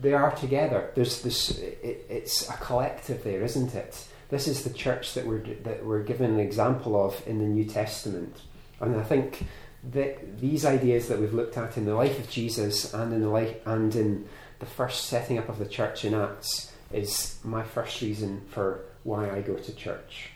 They 0.00 0.12
are 0.12 0.32
together. 0.36 0.90
There's 0.94 1.22
this. 1.22 1.58
It, 1.58 2.06
it's 2.10 2.48
a 2.50 2.52
collective 2.58 3.24
there, 3.24 3.42
isn't 3.42 3.74
it? 3.74 4.06
This 4.28 4.46
is 4.46 4.64
the 4.64 4.70
church 4.70 5.14
that 5.14 5.26
we're 5.26 5.42
that 5.62 5.84
we're 5.84 6.02
given 6.02 6.30
an 6.30 6.40
example 6.40 7.02
of 7.02 7.26
in 7.26 7.38
the 7.38 7.46
New 7.46 7.64
Testament, 7.64 8.36
and 8.80 8.94
I 9.00 9.02
think 9.02 9.46
that 9.92 10.40
these 10.40 10.66
ideas 10.66 11.08
that 11.08 11.18
we've 11.18 11.34
looked 11.34 11.56
at 11.56 11.76
in 11.76 11.86
the 11.86 11.94
life 11.94 12.18
of 12.18 12.28
Jesus 12.30 12.92
and 12.92 13.12
in 13.14 13.22
the 13.22 13.28
life 13.28 13.56
and 13.66 13.94
in 13.94 14.28
the 14.58 14.66
first 14.66 15.06
setting 15.06 15.38
up 15.38 15.48
of 15.48 15.58
the 15.58 15.66
church 15.66 16.04
in 16.04 16.14
Acts 16.14 16.72
is 16.92 17.38
my 17.44 17.62
first 17.62 18.00
reason 18.02 18.42
for 18.50 18.80
why 19.04 19.30
I 19.30 19.40
go 19.40 19.54
to 19.54 19.74
church. 19.74 20.30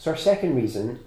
So, 0.00 0.12
our 0.12 0.16
second 0.16 0.56
reason, 0.56 0.98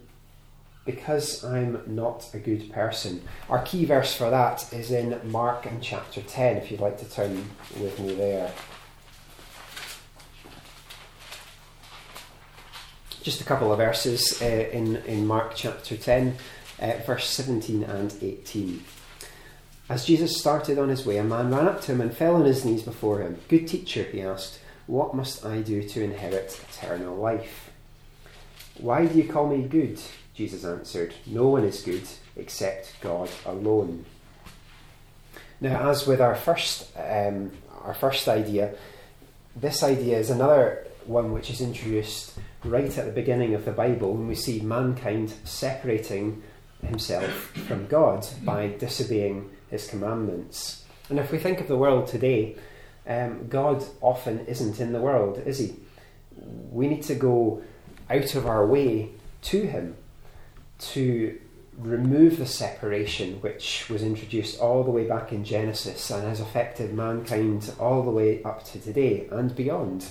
because 0.85 1.43
I'm 1.43 1.81
not 1.87 2.29
a 2.35 2.37
good 2.37 2.71
person. 2.71 3.23
Our 3.49 3.63
key 3.63 3.85
verse 3.85 4.15
for 4.15 4.29
that 4.29 4.71
is 4.71 4.91
in 4.91 5.19
Mark 5.31 5.65
and 5.65 5.81
chapter 5.81 6.21
10, 6.21 6.57
if 6.57 6.69
you'd 6.69 6.79
like 6.79 6.99
to 6.99 7.09
turn 7.09 7.43
with 7.79 7.99
me 7.99 8.13
there. 8.13 8.53
just 13.23 13.41
a 13.41 13.45
couple 13.45 13.71
of 13.71 13.79
verses 13.79 14.39
uh, 14.43 14.45
in, 14.45 14.97
in 15.07 15.25
Mark 15.25 15.53
chapter 15.55 15.97
10, 15.97 16.35
uh, 16.79 16.91
verse 17.07 17.27
17 17.29 17.83
and 17.83 18.13
18. 18.21 18.83
As 19.89 20.05
Jesus 20.05 20.37
started 20.37 20.77
on 20.77 20.89
his 20.89 21.03
way, 21.03 21.17
a 21.17 21.23
man 21.23 21.49
ran 21.49 21.67
up 21.67 21.81
to 21.81 21.93
him 21.93 22.01
and 22.01 22.15
fell 22.15 22.35
on 22.35 22.45
his 22.45 22.63
knees 22.63 22.83
before 22.83 23.21
him. 23.21 23.39
Good 23.47 23.67
teacher, 23.67 24.03
he 24.03 24.21
asked, 24.21 24.59
what 24.85 25.15
must 25.15 25.45
I 25.45 25.61
do 25.61 25.81
to 25.81 26.03
inherit 26.03 26.59
eternal 26.69 27.15
life? 27.15 27.72
Why 28.77 29.05
do 29.05 29.17
you 29.17 29.31
call 29.31 29.47
me 29.47 29.63
good? 29.63 29.99
Jesus 30.33 30.65
answered, 30.65 31.13
No 31.25 31.47
one 31.47 31.63
is 31.63 31.81
good 31.81 32.07
except 32.35 32.99
God 33.01 33.29
alone. 33.45 34.05
Now, 35.61 35.89
as 35.89 36.07
with 36.07 36.19
our 36.19 36.35
first, 36.35 36.91
um, 36.97 37.51
our 37.83 37.93
first 37.93 38.27
idea, 38.27 38.73
this 39.55 39.83
idea 39.83 40.17
is 40.17 40.29
another 40.29 40.87
one 41.05 41.31
which 41.31 41.49
is 41.49 41.61
introduced 41.61 42.33
right 42.63 42.97
at 42.97 43.05
the 43.05 43.11
beginning 43.11 43.53
of 43.53 43.65
the 43.65 43.71
Bible 43.71 44.13
when 44.13 44.27
we 44.27 44.35
see 44.35 44.61
mankind 44.61 45.33
separating 45.43 46.41
himself 46.81 47.31
from 47.67 47.87
God 47.87 48.25
by 48.43 48.67
disobeying 48.67 49.49
his 49.69 49.87
commandments. 49.87 50.83
And 51.09 51.19
if 51.19 51.31
we 51.31 51.37
think 51.37 51.59
of 51.61 51.67
the 51.67 51.77
world 51.77 52.07
today, 52.07 52.55
um, 53.07 53.47
God 53.47 53.83
often 54.01 54.45
isn't 54.47 54.79
in 54.79 54.93
the 54.93 55.01
world, 55.01 55.41
is 55.45 55.59
he? 55.59 55.75
We 56.71 56.87
need 56.87 57.03
to 57.03 57.15
go 57.15 57.61
out 58.09 58.35
of 58.35 58.45
our 58.45 58.65
way 58.65 59.09
to 59.43 59.65
him 59.65 59.95
to 60.79 61.39
remove 61.77 62.37
the 62.37 62.45
separation 62.45 63.41
which 63.41 63.89
was 63.89 64.03
introduced 64.03 64.59
all 64.59 64.83
the 64.83 64.91
way 64.91 65.07
back 65.07 65.31
in 65.31 65.43
Genesis 65.43 66.09
and 66.11 66.23
has 66.23 66.39
affected 66.39 66.93
mankind 66.93 67.73
all 67.79 68.03
the 68.03 68.11
way 68.11 68.43
up 68.43 68.63
to 68.63 68.79
today 68.79 69.27
and 69.31 69.55
beyond. 69.55 70.05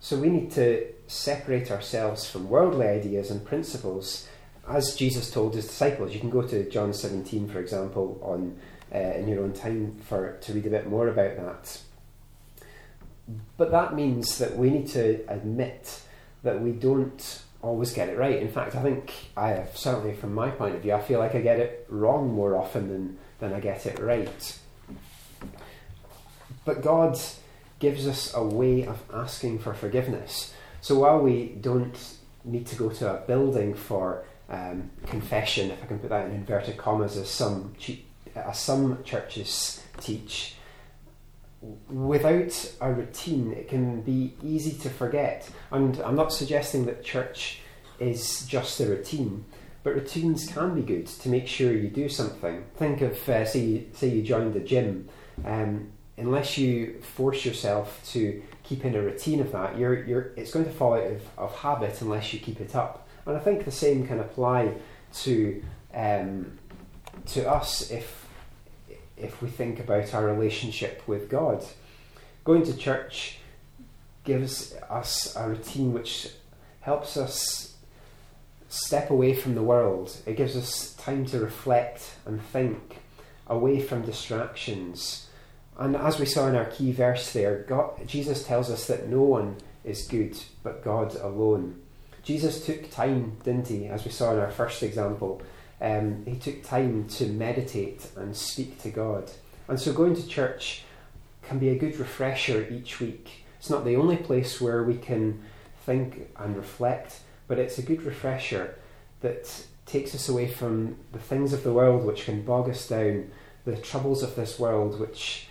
So 0.00 0.18
we 0.18 0.28
need 0.28 0.50
to 0.52 0.86
separate 1.06 1.70
ourselves 1.70 2.28
from 2.28 2.48
worldly 2.48 2.86
ideas 2.86 3.30
and 3.30 3.44
principles. 3.44 4.28
As 4.68 4.96
Jesus 4.96 5.30
told 5.30 5.54
his 5.54 5.66
disciples, 5.66 6.12
you 6.12 6.20
can 6.20 6.30
go 6.30 6.42
to 6.42 6.68
John 6.68 6.92
17, 6.92 7.48
for 7.48 7.60
example, 7.60 8.18
on 8.22 8.58
uh, 8.94 8.98
in 8.98 9.28
your 9.28 9.42
own 9.42 9.52
time 9.52 9.96
for 10.04 10.38
to 10.40 10.52
read 10.52 10.66
a 10.66 10.70
bit 10.70 10.88
more 10.88 11.08
about 11.08 11.36
that. 11.36 11.80
But 13.56 13.70
that 13.72 13.94
means 13.94 14.38
that 14.38 14.56
we 14.56 14.70
need 14.70 14.88
to 14.88 15.24
admit 15.28 16.02
that 16.46 16.60
we 16.60 16.72
don't 16.72 17.42
always 17.62 17.92
get 17.92 18.08
it 18.08 18.18
right. 18.18 18.40
In 18.40 18.48
fact, 18.48 18.74
I 18.74 18.82
think 18.82 19.12
I 19.36 19.50
have, 19.50 19.76
certainly 19.76 20.14
from 20.14 20.34
my 20.34 20.50
point 20.50 20.74
of 20.74 20.82
view, 20.82 20.94
I 20.94 21.00
feel 21.00 21.18
like 21.18 21.34
I 21.34 21.40
get 21.40 21.58
it 21.58 21.86
wrong 21.88 22.32
more 22.32 22.56
often 22.56 22.88
than, 22.88 23.18
than 23.38 23.52
I 23.52 23.60
get 23.60 23.84
it 23.86 23.98
right. 23.98 24.58
But 26.64 26.82
God 26.82 27.18
gives 27.78 28.06
us 28.06 28.32
a 28.34 28.42
way 28.42 28.86
of 28.86 29.02
asking 29.12 29.58
for 29.58 29.74
forgiveness. 29.74 30.54
So 30.80 30.98
while 31.00 31.20
we 31.20 31.56
don't 31.60 31.96
need 32.44 32.66
to 32.66 32.76
go 32.76 32.88
to 32.90 33.14
a 33.14 33.26
building 33.26 33.74
for 33.74 34.24
um, 34.48 34.90
confession, 35.06 35.70
if 35.70 35.82
I 35.82 35.86
can 35.86 35.98
put 35.98 36.10
that 36.10 36.26
in 36.26 36.32
inverted 36.32 36.76
commas, 36.76 37.16
as 37.16 37.28
some 37.28 37.74
as 38.34 38.58
some 38.58 39.02
churches 39.02 39.82
teach, 40.00 40.54
without 41.60 42.74
a 42.80 42.92
routine, 42.92 43.52
it 43.52 43.68
can 43.68 44.02
be 44.02 44.34
easy 44.42 44.72
to 44.78 44.90
forget. 44.90 45.48
And 45.70 45.98
I'm 46.00 46.16
not 46.16 46.32
suggesting 46.32 46.86
that 46.86 47.04
church 47.04 47.60
is 47.98 48.46
just 48.46 48.78
a 48.80 48.86
routine, 48.86 49.44
but 49.82 49.94
routines 49.94 50.48
can 50.48 50.74
be 50.74 50.82
good 50.82 51.06
to 51.06 51.28
make 51.28 51.46
sure 51.46 51.72
you 51.72 51.88
do 51.88 52.08
something. 52.08 52.64
Think 52.76 53.00
of, 53.00 53.28
uh, 53.28 53.44
say, 53.44 53.60
you, 53.60 53.86
say 53.92 54.08
you 54.08 54.22
joined 54.22 54.54
the 54.54 54.60
gym. 54.60 55.08
Um, 55.44 55.92
unless 56.18 56.56
you 56.56 57.00
force 57.02 57.44
yourself 57.44 58.00
to 58.12 58.42
keep 58.62 58.84
in 58.84 58.94
a 58.94 59.02
routine 59.02 59.40
of 59.40 59.52
that, 59.52 59.78
you're, 59.78 60.04
you're, 60.04 60.32
it's 60.36 60.50
going 60.50 60.64
to 60.64 60.70
fall 60.70 60.94
out 60.94 61.06
of, 61.06 61.22
of 61.38 61.54
habit 61.56 62.00
unless 62.00 62.32
you 62.32 62.40
keep 62.40 62.60
it 62.60 62.74
up. 62.74 63.08
And 63.26 63.36
I 63.36 63.40
think 63.40 63.64
the 63.64 63.70
same 63.70 64.06
can 64.06 64.20
apply 64.20 64.74
to 65.14 65.62
um, 65.94 66.58
to 67.26 67.50
us 67.50 67.90
if 67.90 68.25
if 69.16 69.40
we 69.42 69.48
think 69.48 69.80
about 69.80 70.14
our 70.14 70.26
relationship 70.26 71.02
with 71.06 71.28
God. 71.28 71.64
Going 72.44 72.64
to 72.64 72.76
church 72.76 73.38
gives 74.24 74.74
us 74.90 75.34
a 75.36 75.48
routine 75.48 75.92
which 75.92 76.28
helps 76.80 77.16
us 77.16 77.74
step 78.68 79.10
away 79.10 79.34
from 79.34 79.54
the 79.54 79.62
world. 79.62 80.16
It 80.26 80.36
gives 80.36 80.56
us 80.56 80.94
time 80.94 81.24
to 81.26 81.38
reflect 81.38 82.16
and 82.26 82.42
think 82.42 82.98
away 83.46 83.80
from 83.80 84.02
distractions. 84.02 85.28
And 85.78 85.96
as 85.96 86.18
we 86.18 86.26
saw 86.26 86.48
in 86.48 86.56
our 86.56 86.64
key 86.64 86.92
verse 86.92 87.32
there, 87.32 87.64
God, 87.68 88.06
Jesus 88.06 88.44
tells 88.44 88.70
us 88.70 88.86
that 88.86 89.08
no 89.08 89.22
one 89.22 89.56
is 89.84 90.08
good 90.08 90.36
but 90.62 90.84
God 90.84 91.14
alone. 91.16 91.80
Jesus 92.22 92.64
took 92.66 92.90
time, 92.90 93.36
didn't 93.44 93.68
he, 93.68 93.86
as 93.86 94.04
we 94.04 94.10
saw 94.10 94.32
in 94.32 94.40
our 94.40 94.50
first 94.50 94.82
example, 94.82 95.40
um, 95.80 96.24
he 96.26 96.36
took 96.36 96.62
time 96.62 97.06
to 97.08 97.26
meditate 97.26 98.08
and 98.16 98.36
speak 98.36 98.80
to 98.82 98.90
God. 98.90 99.30
And 99.68 99.78
so 99.78 99.92
going 99.92 100.14
to 100.14 100.26
church 100.26 100.82
can 101.42 101.58
be 101.58 101.68
a 101.68 101.78
good 101.78 101.96
refresher 101.96 102.66
each 102.70 103.00
week. 103.00 103.44
It's 103.58 103.70
not 103.70 103.84
the 103.84 103.96
only 103.96 104.16
place 104.16 104.60
where 104.60 104.82
we 104.82 104.96
can 104.96 105.42
think 105.84 106.30
and 106.36 106.56
reflect, 106.56 107.20
but 107.48 107.58
it's 107.58 107.78
a 107.78 107.82
good 107.82 108.02
refresher 108.02 108.76
that 109.20 109.66
takes 109.86 110.14
us 110.14 110.28
away 110.28 110.48
from 110.48 110.96
the 111.12 111.18
things 111.18 111.52
of 111.52 111.62
the 111.62 111.72
world 111.72 112.04
which 112.04 112.24
can 112.24 112.42
bog 112.42 112.68
us 112.68 112.88
down, 112.88 113.30
the 113.64 113.76
troubles 113.76 114.22
of 114.22 114.34
this 114.34 114.58
world 114.58 114.98
which 114.98 115.48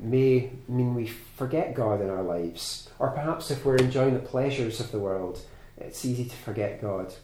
may 0.00 0.50
mean 0.68 0.94
we 0.94 1.06
forget 1.06 1.74
God 1.74 2.00
in 2.00 2.10
our 2.10 2.22
lives. 2.22 2.88
Or 2.98 3.10
perhaps 3.10 3.50
if 3.50 3.64
we're 3.64 3.76
enjoying 3.76 4.14
the 4.14 4.20
pleasures 4.20 4.80
of 4.80 4.92
the 4.92 4.98
world, 4.98 5.40
it's 5.76 6.04
easy 6.04 6.24
to 6.24 6.36
forget 6.36 6.80
God. 6.80 7.14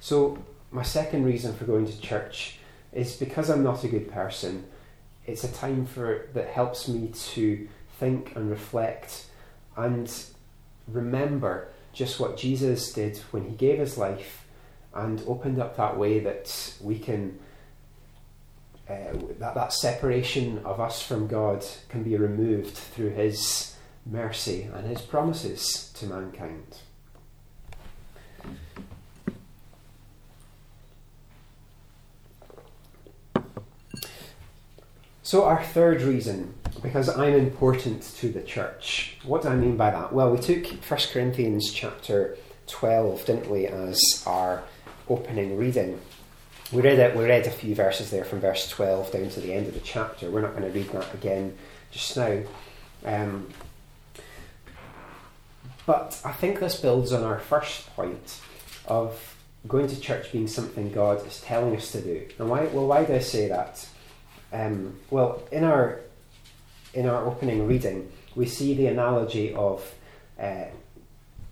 So 0.00 0.38
my 0.74 0.82
second 0.82 1.24
reason 1.24 1.54
for 1.54 1.64
going 1.64 1.86
to 1.86 2.00
church 2.00 2.58
is 2.92 3.16
because 3.16 3.48
I'm 3.48 3.62
not 3.62 3.84
a 3.84 3.88
good 3.88 4.10
person. 4.10 4.64
It's 5.24 5.44
a 5.44 5.52
time 5.52 5.86
for 5.86 6.26
that 6.34 6.48
helps 6.48 6.88
me 6.88 7.12
to 7.32 7.68
think 7.98 8.34
and 8.34 8.50
reflect 8.50 9.26
and 9.76 10.12
remember 10.88 11.68
just 11.92 12.18
what 12.18 12.36
Jesus 12.36 12.92
did 12.92 13.16
when 13.30 13.44
he 13.44 13.54
gave 13.54 13.78
his 13.78 13.96
life 13.96 14.46
and 14.92 15.22
opened 15.28 15.60
up 15.60 15.76
that 15.76 15.96
way 15.96 16.18
that 16.18 16.74
we 16.80 16.98
can 16.98 17.38
uh, 18.90 19.16
that 19.38 19.54
that 19.54 19.72
separation 19.72 20.58
of 20.64 20.80
us 20.80 21.00
from 21.00 21.28
God 21.28 21.64
can 21.88 22.02
be 22.02 22.16
removed 22.16 22.74
through 22.74 23.10
his 23.10 23.76
mercy 24.04 24.68
and 24.74 24.86
his 24.86 25.00
promises 25.00 25.92
to 25.94 26.06
mankind. 26.06 26.78
So, 35.34 35.46
our 35.46 35.64
third 35.64 36.02
reason, 36.02 36.54
because 36.80 37.08
I'm 37.08 37.34
important 37.34 38.02
to 38.18 38.28
the 38.28 38.40
church. 38.40 39.16
What 39.24 39.42
do 39.42 39.48
I 39.48 39.56
mean 39.56 39.76
by 39.76 39.90
that? 39.90 40.12
Well, 40.12 40.30
we 40.30 40.38
took 40.38 40.64
1 40.64 41.00
Corinthians 41.12 41.72
chapter 41.72 42.38
12, 42.68 43.24
didn't 43.26 43.50
we, 43.50 43.66
as 43.66 44.00
our 44.28 44.62
opening 45.08 45.56
reading. 45.56 46.00
We 46.70 46.82
read 46.82 47.00
it, 47.00 47.16
we 47.16 47.24
read 47.24 47.48
a 47.48 47.50
few 47.50 47.74
verses 47.74 48.12
there 48.12 48.24
from 48.24 48.42
verse 48.42 48.70
12 48.70 49.10
down 49.10 49.28
to 49.30 49.40
the 49.40 49.52
end 49.52 49.66
of 49.66 49.74
the 49.74 49.80
chapter. 49.80 50.30
We're 50.30 50.40
not 50.40 50.56
going 50.56 50.72
to 50.72 50.78
read 50.78 50.90
that 50.90 51.12
again 51.12 51.58
just 51.90 52.16
now. 52.16 52.40
Um, 53.04 53.48
but 55.84 56.22
I 56.24 56.30
think 56.30 56.60
this 56.60 56.80
builds 56.80 57.12
on 57.12 57.24
our 57.24 57.40
first 57.40 57.92
point 57.96 58.40
of 58.86 59.36
going 59.66 59.88
to 59.88 60.00
church 60.00 60.30
being 60.30 60.46
something 60.46 60.92
God 60.92 61.26
is 61.26 61.40
telling 61.40 61.74
us 61.74 61.90
to 61.90 62.00
do. 62.00 62.24
And 62.38 62.48
why? 62.48 62.66
Well, 62.66 62.86
why 62.86 63.04
do 63.04 63.16
I 63.16 63.18
say 63.18 63.48
that? 63.48 63.84
Um, 64.54 65.00
well, 65.10 65.42
in 65.50 65.64
our 65.64 66.00
in 66.94 67.08
our 67.08 67.26
opening 67.26 67.66
reading, 67.66 68.10
we 68.36 68.46
see 68.46 68.72
the 68.74 68.86
analogy 68.86 69.52
of 69.52 69.92
uh, 70.40 70.66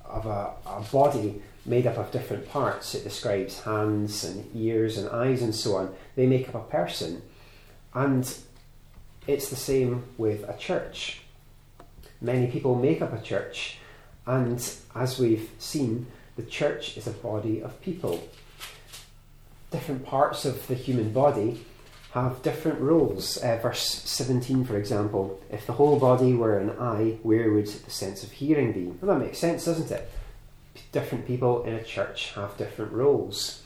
of 0.04 0.26
a, 0.26 0.52
a, 0.64 0.84
body 0.92 1.42
made 1.66 1.88
up 1.88 1.98
of 1.98 2.12
different 2.12 2.48
parts. 2.48 2.94
It 2.94 3.02
describes 3.02 3.60
hands 3.62 4.22
and 4.22 4.48
ears 4.54 4.98
and 4.98 5.08
eyes 5.10 5.42
and 5.42 5.52
so 5.52 5.76
on. 5.76 5.92
They 6.14 6.26
make 6.26 6.48
up 6.48 6.54
a 6.54 6.60
person, 6.60 7.22
and 7.92 8.22
it's 9.26 9.50
the 9.50 9.56
same 9.56 10.04
with 10.16 10.48
a 10.48 10.56
church. 10.56 11.22
Many 12.20 12.46
people 12.46 12.76
make 12.76 13.02
up 13.02 13.12
a 13.12 13.20
church, 13.20 13.78
and 14.26 14.64
as 14.94 15.18
we've 15.18 15.50
seen, 15.58 16.06
the 16.36 16.44
church 16.44 16.96
is 16.96 17.08
a 17.08 17.12
body 17.12 17.64
of 17.64 17.80
people. 17.80 18.28
Different 19.72 20.06
parts 20.06 20.44
of 20.44 20.68
the 20.68 20.76
human 20.76 21.12
body 21.12 21.64
have 22.12 22.42
different 22.42 22.80
roles. 22.80 23.38
Uh, 23.38 23.58
verse 23.62 24.02
17, 24.04 24.64
for 24.64 24.76
example, 24.76 25.40
if 25.50 25.66
the 25.66 25.72
whole 25.72 25.98
body 25.98 26.34
were 26.34 26.58
an 26.58 26.70
eye, 26.78 27.18
where 27.22 27.50
would 27.50 27.66
the 27.66 27.90
sense 27.90 28.22
of 28.22 28.32
hearing 28.32 28.72
be? 28.72 28.84
Well, 28.84 29.18
that 29.18 29.24
makes 29.24 29.38
sense, 29.38 29.64
doesn't 29.64 29.90
it? 29.90 30.10
Different 30.92 31.26
people 31.26 31.64
in 31.64 31.74
a 31.74 31.82
church 31.82 32.32
have 32.34 32.56
different 32.58 32.92
roles. 32.92 33.62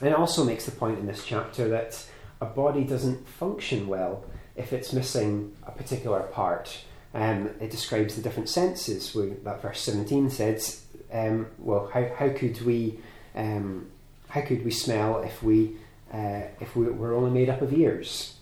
And 0.00 0.08
it 0.08 0.14
also 0.14 0.44
makes 0.44 0.66
the 0.66 0.72
point 0.72 0.98
in 0.98 1.06
this 1.06 1.24
chapter 1.24 1.68
that 1.68 2.04
a 2.40 2.46
body 2.46 2.84
doesn't 2.84 3.28
function 3.28 3.88
well 3.88 4.24
if 4.56 4.72
it's 4.72 4.92
missing 4.92 5.54
a 5.66 5.72
particular 5.72 6.20
part. 6.20 6.84
Um, 7.14 7.50
it 7.60 7.70
describes 7.70 8.14
the 8.14 8.22
different 8.22 8.48
senses. 8.48 9.14
We, 9.14 9.30
that 9.44 9.62
verse 9.62 9.80
17 9.80 10.30
says 10.30 10.82
um, 11.12 11.46
well, 11.58 11.90
how, 11.92 12.08
how 12.16 12.30
could 12.30 12.62
we 12.62 12.98
um, 13.34 13.90
how 14.28 14.40
could 14.40 14.64
we 14.64 14.70
smell 14.70 15.22
if 15.22 15.42
we 15.42 15.76
uh, 16.12 16.42
if 16.60 16.76
we 16.76 16.86
were 16.86 17.14
only 17.14 17.30
made 17.30 17.48
up 17.48 17.62
of 17.62 17.72
ears? 17.72 18.36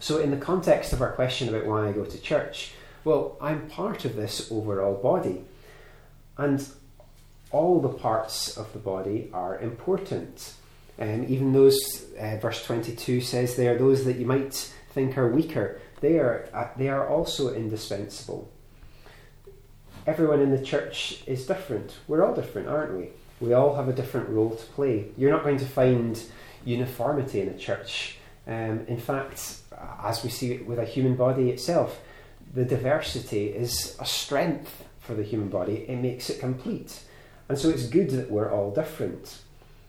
So, 0.00 0.18
in 0.18 0.30
the 0.30 0.36
context 0.36 0.92
of 0.92 1.02
our 1.02 1.12
question 1.12 1.48
about 1.48 1.66
why 1.66 1.88
I 1.88 1.92
go 1.92 2.04
to 2.04 2.20
church, 2.20 2.72
well, 3.04 3.36
I'm 3.40 3.68
part 3.68 4.04
of 4.04 4.16
this 4.16 4.50
overall 4.50 4.94
body, 4.94 5.44
and 6.36 6.66
all 7.50 7.80
the 7.80 7.88
parts 7.88 8.56
of 8.56 8.72
the 8.72 8.78
body 8.78 9.30
are 9.32 9.58
important. 9.58 10.54
And 10.98 11.26
um, 11.26 11.32
even 11.32 11.52
those, 11.52 11.78
uh, 12.18 12.38
verse 12.40 12.64
22 12.64 13.20
says 13.20 13.56
there, 13.56 13.76
are 13.76 13.78
those 13.78 14.04
that 14.04 14.16
you 14.16 14.26
might 14.26 14.54
think 14.90 15.16
are 15.16 15.28
weaker, 15.28 15.80
they 16.00 16.18
are, 16.18 16.48
uh, 16.52 16.68
they 16.76 16.88
are 16.88 17.08
also 17.08 17.54
indispensable. 17.54 18.50
Everyone 20.06 20.40
in 20.40 20.50
the 20.50 20.62
church 20.62 21.22
is 21.26 21.46
different. 21.46 21.96
We're 22.08 22.24
all 22.24 22.34
different, 22.34 22.68
aren't 22.68 22.94
we? 22.94 23.08
We 23.40 23.52
all 23.52 23.76
have 23.76 23.88
a 23.88 23.92
different 23.92 24.28
role 24.30 24.56
to 24.56 24.66
play. 24.66 25.06
You're 25.16 25.30
not 25.30 25.44
going 25.44 25.58
to 25.58 25.66
find 25.66 26.20
uniformity 26.68 27.40
in 27.40 27.48
a 27.48 27.58
church. 27.58 28.18
Um, 28.46 28.84
in 28.86 28.98
fact, 28.98 29.56
as 30.02 30.22
we 30.22 30.30
see 30.30 30.58
with 30.58 30.78
a 30.78 30.84
human 30.84 31.16
body 31.16 31.50
itself, 31.50 32.00
the 32.54 32.64
diversity 32.64 33.46
is 33.46 33.96
a 34.00 34.04
strength 34.04 34.84
for 35.00 35.14
the 35.14 35.22
human 35.22 35.48
body. 35.48 35.86
It 35.88 35.98
makes 35.98 36.30
it 36.30 36.40
complete. 36.40 37.02
And 37.48 37.58
so 37.58 37.68
it's 37.70 37.86
good 37.86 38.10
that 38.10 38.30
we're 38.30 38.52
all 38.52 38.70
different. 38.70 39.38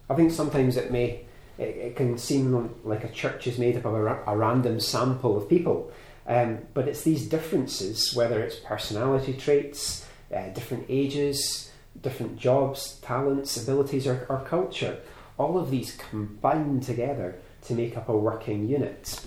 I 0.08 0.14
think 0.14 0.32
sometimes 0.32 0.76
it 0.76 0.90
may 0.90 1.24
it, 1.58 1.76
it 1.76 1.96
can 1.96 2.16
seem 2.18 2.74
like 2.84 3.04
a 3.04 3.08
church 3.08 3.46
is 3.46 3.58
made 3.58 3.76
up 3.76 3.84
of 3.84 3.94
a, 3.94 4.22
a 4.26 4.36
random 4.36 4.80
sample 4.80 5.36
of 5.36 5.48
people. 5.48 5.92
Um, 6.26 6.58
but 6.74 6.88
it's 6.88 7.02
these 7.02 7.28
differences, 7.28 8.14
whether 8.14 8.40
it's 8.40 8.56
personality 8.56 9.34
traits, 9.34 10.06
uh, 10.34 10.48
different 10.50 10.86
ages, 10.88 11.70
different 12.02 12.38
jobs, 12.38 12.98
talents, 13.02 13.62
abilities, 13.62 14.06
or, 14.06 14.26
or 14.28 14.40
culture, 14.44 14.98
all 15.40 15.58
of 15.58 15.70
these 15.70 15.96
combine 15.96 16.80
together 16.80 17.34
to 17.62 17.72
make 17.72 17.96
up 17.96 18.10
a 18.10 18.16
working 18.16 18.68
unit. 18.68 19.24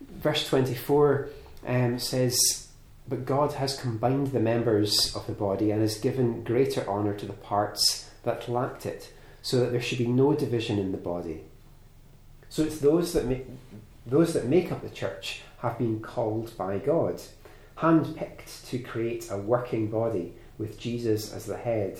Verse 0.00 0.48
24 0.48 1.28
um, 1.66 1.98
says, 1.98 2.68
But 3.08 3.26
God 3.26 3.54
has 3.54 3.80
combined 3.80 4.28
the 4.28 4.38
members 4.38 5.14
of 5.16 5.26
the 5.26 5.32
body 5.32 5.72
and 5.72 5.80
has 5.80 5.98
given 5.98 6.44
greater 6.44 6.86
honour 6.88 7.14
to 7.14 7.26
the 7.26 7.32
parts 7.32 8.08
that 8.22 8.48
lacked 8.48 8.86
it, 8.86 9.12
so 9.42 9.58
that 9.58 9.72
there 9.72 9.80
should 9.80 9.98
be 9.98 10.06
no 10.06 10.34
division 10.34 10.78
in 10.78 10.92
the 10.92 10.98
body. 10.98 11.42
So 12.48 12.62
it's 12.62 12.78
those 12.78 13.12
that 13.12 13.26
make, 13.26 13.46
those 14.06 14.34
that 14.34 14.46
make 14.46 14.70
up 14.70 14.82
the 14.82 14.90
church 14.90 15.42
have 15.58 15.78
been 15.78 15.98
called 16.00 16.56
by 16.56 16.78
God, 16.78 17.20
handpicked 17.78 18.68
to 18.70 18.78
create 18.78 19.28
a 19.32 19.36
working 19.36 19.88
body 19.90 20.34
with 20.58 20.78
Jesus 20.78 21.32
as 21.32 21.46
the 21.46 21.56
head. 21.56 21.98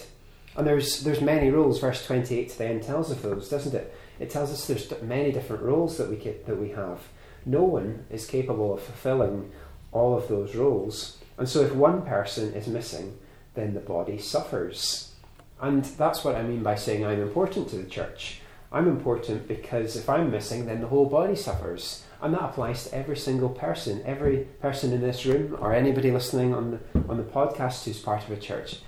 And 0.56 0.66
there's 0.66 1.02
there's 1.02 1.20
many 1.20 1.50
roles. 1.50 1.80
Verse 1.80 2.04
28 2.06 2.50
to 2.50 2.58
the 2.58 2.66
end 2.66 2.82
tells 2.82 3.10
of 3.10 3.22
those, 3.22 3.48
doesn't 3.48 3.74
it? 3.74 3.94
It 4.18 4.30
tells 4.30 4.50
us 4.50 4.66
there's 4.66 4.90
many 5.02 5.32
different 5.32 5.62
roles 5.62 5.98
that 5.98 6.08
we 6.08 6.16
that 6.16 6.58
we 6.58 6.70
have. 6.70 7.00
No 7.44 7.62
one 7.62 8.06
is 8.10 8.26
capable 8.26 8.74
of 8.74 8.82
fulfilling 8.82 9.52
all 9.92 10.16
of 10.16 10.28
those 10.28 10.54
roles. 10.54 11.18
And 11.38 11.48
so 11.48 11.60
if 11.60 11.72
one 11.74 12.02
person 12.02 12.54
is 12.54 12.66
missing, 12.66 13.18
then 13.54 13.74
the 13.74 13.80
body 13.80 14.18
suffers. 14.18 15.12
And 15.60 15.84
that's 15.84 16.24
what 16.24 16.34
I 16.34 16.42
mean 16.42 16.62
by 16.62 16.74
saying 16.74 17.04
I'm 17.04 17.20
important 17.20 17.68
to 17.70 17.76
the 17.76 17.88
church. 17.88 18.40
I'm 18.72 18.88
important 18.88 19.46
because 19.48 19.96
if 19.96 20.08
I'm 20.08 20.30
missing, 20.30 20.66
then 20.66 20.80
the 20.80 20.88
whole 20.88 21.06
body 21.06 21.36
suffers. 21.36 22.04
And 22.20 22.34
that 22.34 22.42
applies 22.42 22.84
to 22.84 22.94
every 22.94 23.16
single 23.16 23.50
person, 23.50 24.02
every 24.04 24.48
person 24.60 24.92
in 24.92 25.00
this 25.00 25.24
room, 25.24 25.56
or 25.60 25.72
anybody 25.72 26.10
listening 26.10 26.52
on 26.52 26.72
the, 26.72 27.00
on 27.08 27.16
the 27.16 27.22
podcast 27.22 27.84
who's 27.84 28.00
part 28.00 28.24
of 28.24 28.30
a 28.30 28.36
church. 28.36 28.80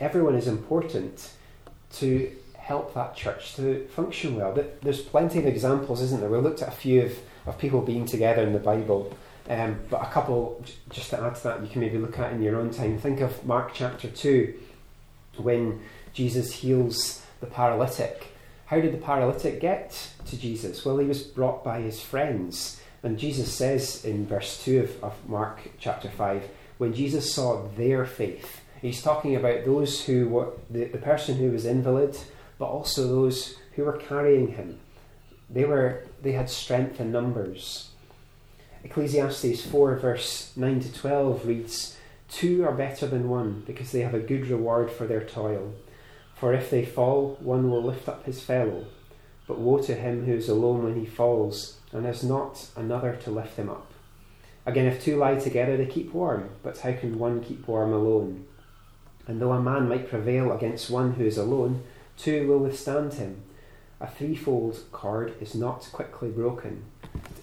Everyone 0.00 0.34
is 0.34 0.46
important 0.46 1.32
to 1.94 2.30
help 2.56 2.94
that 2.94 3.16
church 3.16 3.56
to 3.56 3.86
function 3.88 4.36
well. 4.36 4.56
There's 4.82 5.00
plenty 5.00 5.38
of 5.38 5.46
examples, 5.46 6.02
isn't 6.02 6.20
there? 6.20 6.28
We 6.28 6.38
looked 6.38 6.62
at 6.62 6.68
a 6.68 6.72
few 6.72 7.02
of, 7.02 7.18
of 7.46 7.58
people 7.58 7.80
being 7.80 8.04
together 8.04 8.42
in 8.42 8.52
the 8.52 8.58
Bible, 8.58 9.16
um, 9.48 9.80
but 9.88 10.02
a 10.02 10.06
couple, 10.06 10.62
just 10.90 11.10
to 11.10 11.20
add 11.20 11.34
to 11.36 11.44
that, 11.44 11.62
you 11.62 11.68
can 11.68 11.80
maybe 11.80 11.98
look 11.98 12.18
at 12.18 12.32
in 12.32 12.42
your 12.42 12.56
own 12.56 12.70
time. 12.70 12.98
Think 12.98 13.20
of 13.20 13.44
Mark 13.46 13.72
chapter 13.72 14.08
2, 14.08 14.54
when 15.38 15.80
Jesus 16.12 16.52
heals 16.52 17.22
the 17.40 17.46
paralytic. 17.46 18.34
How 18.66 18.80
did 18.80 18.92
the 18.92 18.98
paralytic 18.98 19.60
get 19.60 20.10
to 20.26 20.36
Jesus? 20.36 20.84
Well, 20.84 20.98
he 20.98 21.06
was 21.06 21.22
brought 21.22 21.64
by 21.64 21.80
his 21.80 22.02
friends. 22.02 22.80
And 23.02 23.18
Jesus 23.18 23.52
says 23.52 24.04
in 24.04 24.26
verse 24.26 24.62
2 24.64 24.80
of, 24.80 25.04
of 25.04 25.28
Mark 25.28 25.70
chapter 25.78 26.10
5, 26.10 26.42
when 26.76 26.92
Jesus 26.92 27.32
saw 27.32 27.66
their 27.76 28.04
faith, 28.04 28.60
he's 28.80 29.02
talking 29.02 29.36
about 29.36 29.64
those 29.64 30.04
who 30.04 30.28
were 30.28 30.52
the, 30.70 30.84
the 30.84 30.98
person 30.98 31.36
who 31.36 31.50
was 31.50 31.64
invalid 31.64 32.16
but 32.58 32.66
also 32.66 33.06
those 33.06 33.56
who 33.74 33.84
were 33.84 33.96
carrying 33.96 34.48
him. 34.48 34.80
They 35.48 35.64
were 35.64 36.02
they 36.22 36.32
had 36.32 36.50
strength 36.50 37.00
in 37.00 37.12
numbers. 37.12 37.90
Ecclesiastes 38.84 39.64
4 39.66 39.96
verse 39.96 40.52
9 40.56 40.80
to 40.80 40.92
12 40.92 41.46
reads, 41.46 41.96
Two 42.28 42.64
are 42.64 42.72
better 42.72 43.06
than 43.06 43.28
one, 43.28 43.62
because 43.66 43.90
they 43.90 44.00
have 44.00 44.14
a 44.14 44.20
good 44.20 44.46
reward 44.48 44.90
for 44.90 45.06
their 45.06 45.24
toil. 45.24 45.74
For 46.34 46.52
if 46.52 46.70
they 46.70 46.84
fall, 46.84 47.38
one 47.40 47.70
will 47.70 47.82
lift 47.82 48.08
up 48.08 48.26
his 48.26 48.42
fellow. 48.42 48.84
But 49.46 49.58
woe 49.58 49.78
to 49.78 49.94
him 49.94 50.26
who 50.26 50.34
is 50.34 50.48
alone 50.48 50.84
when 50.84 51.00
he 51.00 51.06
falls, 51.06 51.78
and 51.90 52.04
has 52.04 52.22
not 52.22 52.68
another 52.76 53.16
to 53.24 53.30
lift 53.30 53.56
him 53.56 53.70
up. 53.70 53.90
Again, 54.66 54.86
if 54.86 55.02
two 55.02 55.16
lie 55.16 55.36
together, 55.36 55.76
they 55.76 55.86
keep 55.86 56.12
warm, 56.12 56.50
but 56.62 56.78
how 56.78 56.92
can 56.92 57.18
one 57.18 57.42
keep 57.42 57.66
warm 57.66 57.94
alone? 57.94 58.46
And 59.28 59.40
though 59.40 59.52
a 59.52 59.62
man 59.62 59.88
might 59.88 60.08
prevail 60.08 60.50
against 60.50 60.90
one 60.90 61.12
who 61.12 61.24
is 61.24 61.38
alone, 61.38 61.84
Two 62.18 62.48
will 62.48 62.58
withstand 62.58 63.14
him. 63.14 63.42
A 64.00 64.08
threefold 64.08 64.78
cord 64.90 65.34
is 65.40 65.54
not 65.54 65.88
quickly 65.92 66.30
broken. 66.30 66.84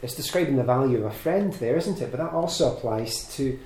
It's 0.02 0.16
describing 0.16 0.58
the 0.58 0.64
value 0.64 0.98
of 0.98 1.06
a 1.06 1.12
friend 1.12 1.54
there, 1.54 1.78
isn't 1.78 2.02
it? 2.02 2.12
But 2.12 2.18
that 2.18 2.34
also 2.34 2.76
applies 2.76 3.34
to 3.36 3.58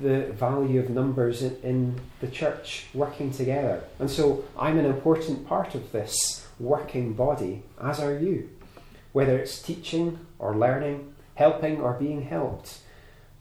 the 0.00 0.26
value 0.32 0.80
of 0.80 0.88
numbers 0.88 1.42
in, 1.42 1.56
in 1.62 2.00
the 2.20 2.28
church 2.28 2.86
working 2.94 3.32
together. 3.32 3.82
And 3.98 4.08
so 4.08 4.44
I'm 4.56 4.78
an 4.78 4.86
important 4.86 5.46
part 5.46 5.74
of 5.74 5.92
this 5.92 6.46
working 6.58 7.12
body, 7.12 7.64
as 7.80 8.00
are 8.00 8.16
you. 8.16 8.48
Whether 9.12 9.38
it's 9.38 9.60
teaching 9.60 10.18
or 10.38 10.56
learning, 10.56 11.12
helping 11.34 11.80
or 11.80 11.94
being 11.94 12.22
helped, 12.22 12.78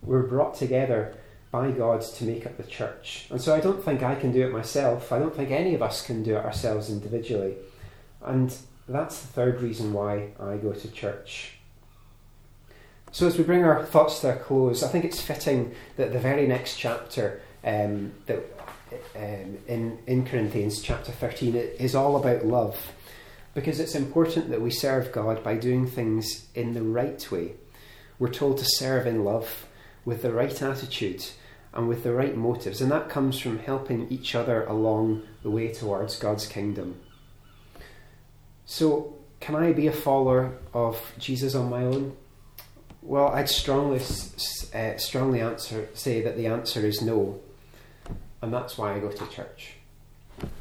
we're 0.02 0.24
brought 0.24 0.56
together 0.56 1.16
by 1.52 1.70
God 1.72 2.02
to 2.02 2.24
make 2.24 2.46
up 2.46 2.58
the 2.58 2.64
church. 2.64 3.28
And 3.30 3.42
so 3.42 3.54
I 3.54 3.60
don't 3.60 3.84
think 3.84 4.02
I 4.02 4.16
can 4.16 4.32
do 4.32 4.48
it 4.48 4.54
myself. 4.54 5.12
I 5.12 5.20
don't 5.20 5.36
think 5.36 5.52
any 5.52 5.76
of 5.76 5.82
us 5.82 6.06
can 6.06 6.24
do 6.24 6.38
it 6.38 6.46
ourselves 6.46 6.90
individually. 6.90 7.56
And 8.24 8.56
that's 8.88 9.20
the 9.20 9.28
third 9.28 9.62
reason 9.62 9.92
why 9.92 10.30
I 10.40 10.58
go 10.58 10.72
to 10.72 10.92
church. 10.92 11.58
So, 13.14 13.28
as 13.28 13.38
we 13.38 13.44
bring 13.44 13.66
our 13.66 13.84
thoughts 13.86 14.22
to 14.22 14.34
a 14.34 14.38
close, 14.38 14.84
I 14.84 14.88
think 14.88 15.04
it's 15.04 15.20
fitting 15.20 15.76
that 15.98 16.14
the 16.14 16.20
very 16.20 16.48
next 16.48 16.78
chapter 16.78 17.42
um, 17.66 18.14
that 18.28 18.40
um, 19.16 19.58
in, 19.68 20.00
in 20.08 20.26
Corinthians, 20.26 20.82
chapter 20.82 21.12
13, 21.12 21.56
is 21.56 21.96
all 21.96 22.16
about 22.16 22.46
love. 22.46 22.94
Because 23.54 23.82
it's 23.82 23.96
important 23.96 24.50
that 24.50 24.62
we 24.62 24.72
serve 24.72 25.12
God 25.12 25.44
by 25.44 25.56
doing 25.56 25.86
things 25.86 26.48
in 26.56 26.74
the 26.74 26.82
right 26.82 27.30
way. 27.30 27.54
We're 28.18 28.30
told 28.30 28.60
to 28.60 28.66
serve 28.66 29.06
in 29.06 29.26
love 29.26 29.66
with 30.06 30.22
the 30.22 30.32
right 30.32 30.62
attitude 30.62 31.26
and 31.74 31.88
with 31.88 32.04
the 32.04 32.14
right 32.14 32.36
motives. 32.36 32.82
And 32.82 32.92
that 32.92 33.10
comes 33.10 33.40
from 33.40 33.60
helping 33.60 34.08
each 34.10 34.36
other 34.36 34.66
along 34.66 35.24
the 35.44 35.50
way 35.50 35.74
towards 35.74 36.18
God's 36.18 36.46
kingdom. 36.46 37.00
So, 38.66 39.16
can 39.40 39.56
I 39.56 39.74
be 39.74 39.88
a 39.88 39.92
follower 39.92 40.58
of 40.74 41.14
Jesus 41.18 41.56
on 41.56 41.70
my 41.70 41.84
own? 41.84 42.16
Well, 43.02 43.30
I'd 43.30 43.50
strongly, 43.50 44.00
uh, 44.00 44.98
strongly 44.98 45.42
answer, 45.42 45.90
say 45.94 46.22
that 46.22 46.38
the 46.38 46.46
answer 46.46 46.86
is 46.86 47.02
no. 47.02 47.40
And 48.42 48.54
that's 48.54 48.78
why 48.78 48.94
I 48.94 49.00
go 49.00 49.10
to 49.10 49.28
church. 49.28 49.74